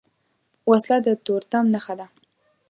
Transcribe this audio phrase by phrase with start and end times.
[0.69, 2.07] وسله د تورتم نښه ده